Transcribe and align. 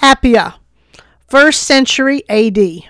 Apphia, 0.00 0.54
1st 1.28 1.54
century 1.54 2.22
AD. 2.28 2.84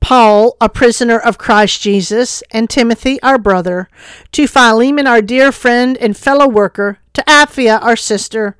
Paul, 0.00 0.54
a 0.60 0.68
prisoner 0.68 1.18
of 1.18 1.38
Christ 1.38 1.80
Jesus, 1.80 2.42
and 2.50 2.68
Timothy, 2.68 3.18
our 3.22 3.38
brother, 3.38 3.88
to 4.32 4.46
Philemon, 4.46 5.06
our 5.06 5.22
dear 5.22 5.50
friend 5.50 5.96
and 5.96 6.14
fellow 6.14 6.46
worker, 6.46 6.98
to 7.14 7.24
Apphia, 7.26 7.82
our 7.82 7.96
sister, 7.96 8.58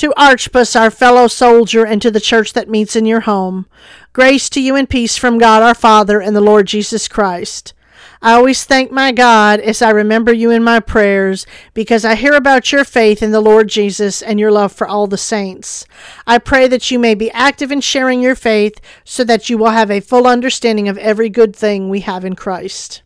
to 0.00 0.14
Archippus, 0.16 0.74
our 0.74 0.90
fellow 0.90 1.28
soldier, 1.28 1.84
and 1.84 2.00
to 2.00 2.10
the 2.10 2.20
church 2.20 2.54
that 2.54 2.70
meets 2.70 2.96
in 2.96 3.04
your 3.04 3.20
home. 3.20 3.66
Grace 4.14 4.48
to 4.48 4.58
you 4.58 4.74
and 4.74 4.88
peace 4.88 5.18
from 5.18 5.36
God 5.36 5.62
our 5.62 5.74
Father 5.74 6.22
and 6.22 6.34
the 6.34 6.40
Lord 6.40 6.66
Jesus 6.66 7.06
Christ. 7.06 7.74
I 8.22 8.32
always 8.32 8.64
thank 8.64 8.90
my 8.90 9.12
God 9.12 9.60
as 9.60 9.82
I 9.82 9.90
remember 9.90 10.32
you 10.32 10.50
in 10.50 10.64
my 10.64 10.80
prayers 10.80 11.46
because 11.74 12.06
I 12.06 12.14
hear 12.14 12.32
about 12.32 12.72
your 12.72 12.82
faith 12.82 13.22
in 13.22 13.30
the 13.30 13.42
Lord 13.42 13.68
Jesus 13.68 14.22
and 14.22 14.40
your 14.40 14.50
love 14.50 14.72
for 14.72 14.88
all 14.88 15.06
the 15.06 15.18
saints. 15.18 15.84
I 16.26 16.38
pray 16.38 16.66
that 16.66 16.90
you 16.90 16.98
may 16.98 17.14
be 17.14 17.30
active 17.32 17.70
in 17.70 17.82
sharing 17.82 18.22
your 18.22 18.34
faith 18.34 18.80
so 19.04 19.22
that 19.24 19.50
you 19.50 19.58
will 19.58 19.70
have 19.70 19.90
a 19.90 20.00
full 20.00 20.26
understanding 20.26 20.88
of 20.88 20.96
every 20.96 21.28
good 21.28 21.54
thing 21.54 21.90
we 21.90 22.00
have 22.00 22.24
in 22.24 22.36
Christ. 22.36 23.02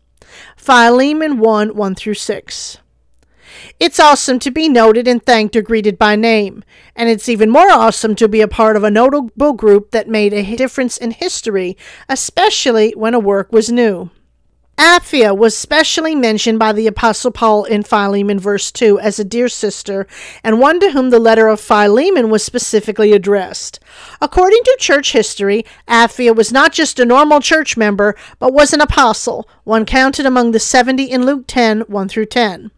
Philemon 0.55 1.39
1 1.39 1.75
1 1.75 1.95
through 1.95 2.13
6. 2.13 2.77
It's 3.79 3.99
awesome 3.99 4.39
to 4.39 4.51
be 4.51 4.69
noted 4.69 5.07
and 5.07 5.23
thanked 5.25 5.55
or 5.55 5.61
greeted 5.61 5.97
by 5.97 6.15
name, 6.15 6.63
and 6.95 7.09
it's 7.09 7.29
even 7.29 7.49
more 7.49 7.71
awesome 7.71 8.15
to 8.15 8.27
be 8.27 8.41
a 8.41 8.47
part 8.47 8.75
of 8.75 8.83
a 8.83 8.91
notable 8.91 9.53
group 9.53 9.91
that 9.91 10.07
made 10.07 10.33
a 10.33 10.55
difference 10.55 10.97
in 10.97 11.11
history, 11.11 11.77
especially 12.07 12.91
when 12.91 13.13
a 13.13 13.19
work 13.19 13.51
was 13.51 13.71
new. 13.71 14.09
Apphia 14.77 15.35
was 15.35 15.57
specially 15.57 16.15
mentioned 16.15 16.59
by 16.59 16.73
the 16.73 16.85
Apostle 16.85 17.31
Paul 17.31 17.63
in 17.63 17.81
Philemon 17.81 18.37
verse 18.37 18.73
2 18.73 18.99
as 18.99 19.17
a 19.17 19.23
dear 19.23 19.47
sister, 19.47 20.05
and 20.43 20.59
one 20.59 20.81
to 20.81 20.91
whom 20.91 21.11
the 21.11 21.19
letter 21.19 21.47
of 21.47 21.61
Philemon 21.61 22.29
was 22.29 22.43
specifically 22.43 23.13
addressed. 23.13 23.79
According 24.19 24.61
to 24.63 24.77
church 24.77 25.13
history, 25.13 25.65
Apphia 25.87 26.35
was 26.35 26.51
not 26.51 26.73
just 26.73 26.99
a 26.99 27.05
normal 27.05 27.39
church 27.39 27.77
member, 27.77 28.17
but 28.37 28.53
was 28.53 28.73
an 28.73 28.81
apostle, 28.81 29.47
one 29.63 29.85
counted 29.85 30.25
among 30.25 30.51
the 30.51 30.59
70 30.59 31.05
in 31.05 31.25
Luke 31.25 31.45
10 31.47 31.81
1 31.81 32.09
through 32.09 32.25
10. 32.25 32.71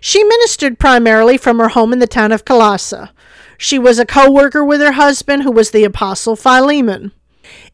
She 0.00 0.22
ministered 0.24 0.78
primarily 0.78 1.36
from 1.36 1.58
her 1.58 1.68
home 1.68 1.92
in 1.92 1.98
the 1.98 2.06
town 2.06 2.32
of 2.32 2.44
Colossae. 2.44 3.08
She 3.56 3.78
was 3.78 3.98
a 3.98 4.06
co 4.06 4.30
worker 4.30 4.64
with 4.64 4.80
her 4.80 4.92
husband, 4.92 5.42
who 5.42 5.50
was 5.50 5.70
the 5.70 5.84
apostle 5.84 6.36
Philemon. 6.36 7.12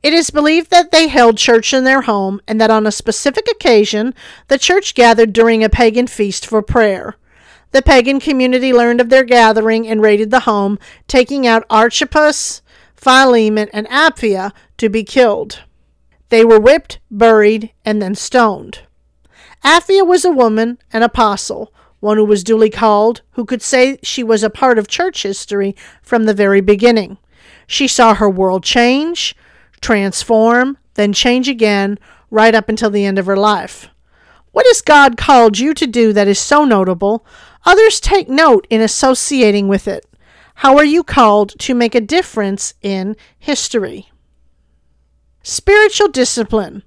It 0.03 0.13
is 0.13 0.31
believed 0.31 0.71
that 0.71 0.91
they 0.91 1.09
held 1.09 1.37
church 1.37 1.75
in 1.75 1.85
their 1.85 2.03
home 2.03 2.41
and 2.47 2.61
that 2.61 2.71
on 2.71 2.87
a 2.87 2.93
specific 2.93 3.47
occasion 3.51 4.15
the 4.49 4.59
church 4.59 4.95
gathered 4.95 5.33
during 5.33 5.65
a 5.65 5.69
pagan 5.69 6.07
feast 6.07 6.47
for 6.47 6.63
prayer. 6.63 7.17
The 7.73 7.83
pagan 7.83 8.21
community 8.21 8.73
learned 8.73 9.01
of 9.01 9.09
their 9.09 9.25
gathering 9.25 9.89
and 9.89 10.01
raided 10.01 10.31
the 10.31 10.41
home, 10.41 10.79
taking 11.09 11.47
out 11.47 11.67
Archippus, 11.69 12.63
Philemon, 12.95 13.69
and 13.73 13.89
Apphia 13.89 14.53
to 14.79 14.89
be 14.89 15.03
killed. 15.03 15.65
They 16.29 16.45
were 16.45 16.61
whipped, 16.61 17.01
buried, 17.11 17.73
and 17.85 18.01
then 18.01 18.15
stoned. 18.15 18.81
Apphia 19.65 20.07
was 20.07 20.25
a 20.25 20.31
woman, 20.31 20.79
an 20.93 21.03
apostle, 21.03 21.73
one 22.05 22.19
who 22.19 22.25
was 22.25 22.45
duly 22.45 22.69
called, 22.69 23.23
who 23.33 23.47
could 23.47 23.63
say 23.63 23.99
she 24.03 24.23
was 24.23 24.43
a 24.43 24.51
part 24.51 24.79
of 24.79 24.87
church 24.87 25.23
history 25.23 25.75
from 26.03 26.25
the 26.25 26.35
very 26.35 26.61
beginning. 26.61 27.17
She 27.67 27.89
saw 27.89 28.15
her 28.15 28.29
world 28.29 28.63
change, 28.63 29.35
transform, 29.81 30.77
then 30.95 31.15
change 31.15 31.49
again, 31.49 31.99
right 32.31 32.55
up 32.55 32.69
until 32.69 32.91
the 32.91 33.07
end 33.07 33.19
of 33.19 33.25
her 33.25 33.39
life. 33.39 33.89
What 34.53 34.67
has 34.67 34.83
God 34.83 35.17
called 35.17 35.59
you 35.59 35.73
to 35.73 35.87
do 35.87 36.13
that 36.13 36.29
is 36.29 36.39
so 36.39 36.67
notable? 36.67 37.25
Others 37.65 38.01
take 38.01 38.29
note 38.29 38.67
in 38.69 38.83
associating 38.83 39.67
with 39.67 39.89
it. 39.89 40.05
How 40.57 40.77
are 40.77 40.85
you 40.85 41.03
called 41.03 41.59
to 41.61 41.75
make 41.75 41.95
a 41.95 42.03
difference 42.03 42.75
in 42.83 43.17
history? 43.39 44.11
Spiritual 45.43 46.09
discipline. 46.09 46.83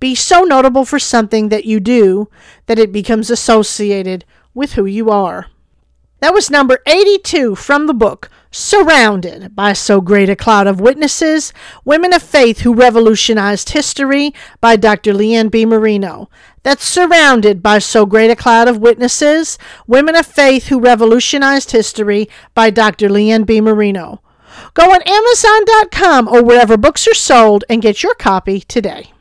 Be 0.00 0.16
so 0.16 0.42
notable 0.42 0.84
for 0.84 0.98
something 0.98 1.50
that 1.50 1.64
you 1.66 1.78
do 1.78 2.28
that 2.66 2.80
it 2.80 2.90
becomes 2.92 3.30
associated 3.30 4.24
with 4.56 4.72
who 4.72 4.86
you 4.86 5.10
are. 5.10 5.46
That 6.20 6.32
was 6.32 6.50
number 6.50 6.78
82 6.86 7.56
from 7.56 7.86
the 7.86 7.94
book 7.94 8.30
Surrounded 8.50 9.54
by 9.54 9.74
So 9.74 10.00
Great 10.00 10.30
a 10.30 10.34
Cloud 10.34 10.66
of 10.66 10.80
Witnesses 10.80 11.52
Women 11.84 12.14
of 12.14 12.22
Faith 12.22 12.60
Who 12.60 12.72
Revolutionized 12.72 13.68
History 13.68 14.32
by 14.62 14.76
Dr. 14.76 15.12
Lee 15.12 15.34
Ann 15.34 15.50
B. 15.50 15.66
Marino. 15.66 16.30
That's 16.62 16.84
Surrounded 16.84 17.62
by 17.62 17.78
So 17.80 18.06
Great 18.06 18.30
a 18.30 18.36
Cloud 18.36 18.66
of 18.66 18.78
Witnesses 18.78 19.58
Women 19.86 20.16
of 20.16 20.24
Faith 20.24 20.68
Who 20.68 20.80
Revolutionized 20.80 21.72
History 21.72 22.30
by 22.54 22.70
Dr. 22.70 23.10
Lee 23.10 23.30
Ann 23.30 23.44
B. 23.44 23.60
Marino. 23.60 24.22
Go 24.72 24.84
on 24.84 25.02
Amazon.com 25.02 26.28
or 26.28 26.42
wherever 26.42 26.78
books 26.78 27.06
are 27.06 27.14
sold 27.14 27.62
and 27.68 27.82
get 27.82 28.02
your 28.02 28.14
copy 28.14 28.60
today. 28.60 29.12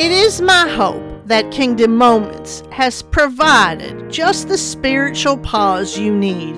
It 0.00 0.12
is 0.12 0.40
my 0.40 0.66
hope 0.66 1.26
that 1.26 1.50
Kingdom 1.50 1.94
Moments 1.94 2.62
has 2.70 3.02
provided 3.02 4.08
just 4.08 4.48
the 4.48 4.56
spiritual 4.56 5.36
pause 5.36 5.98
you 5.98 6.16
need. 6.16 6.56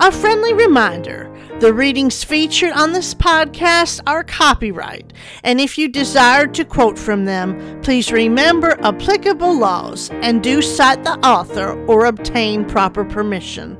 A 0.00 0.10
friendly 0.10 0.52
reminder 0.54 1.32
the 1.60 1.72
readings 1.72 2.24
featured 2.24 2.72
on 2.72 2.90
this 2.90 3.14
podcast 3.14 4.00
are 4.04 4.24
copyright, 4.24 5.12
and 5.44 5.60
if 5.60 5.78
you 5.78 5.86
desire 5.86 6.48
to 6.48 6.64
quote 6.64 6.98
from 6.98 7.24
them, 7.24 7.80
please 7.82 8.10
remember 8.10 8.76
applicable 8.84 9.56
laws 9.56 10.10
and 10.10 10.42
do 10.42 10.60
cite 10.60 11.04
the 11.04 11.24
author 11.24 11.80
or 11.86 12.06
obtain 12.06 12.64
proper 12.64 13.04
permission. 13.04 13.78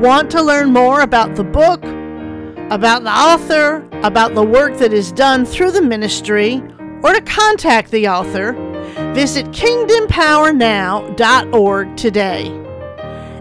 Want 0.00 0.30
to 0.30 0.40
learn 0.40 0.72
more 0.72 1.00
about 1.00 1.34
the 1.34 1.42
book, 1.42 1.82
about 2.70 3.02
the 3.02 3.10
author, 3.10 3.84
about 4.04 4.36
the 4.36 4.44
work 4.44 4.78
that 4.78 4.92
is 4.92 5.10
done 5.10 5.44
through 5.44 5.72
the 5.72 5.82
ministry, 5.82 6.62
or 7.02 7.12
to 7.12 7.20
contact 7.22 7.90
the 7.90 8.08
author, 8.08 8.52
visit 9.14 9.46
kingdompowernow.org 9.46 11.96
today. 11.96 12.46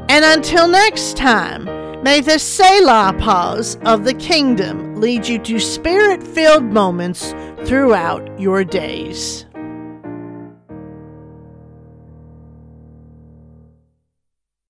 And 0.09 0.23
until 0.23 0.67
next 0.67 1.17
time, 1.17 1.65
may 2.03 2.21
the 2.21 2.37
Selah 2.37 3.15
pause 3.19 3.77
of 3.85 4.05
the 4.05 4.13
kingdom 4.13 5.01
lead 5.01 5.27
you 5.27 5.39
to 5.39 5.59
spirit 5.59 6.21
filled 6.21 6.65
moments 6.65 7.33
throughout 7.65 8.39
your 8.39 8.63
days. 8.63 9.46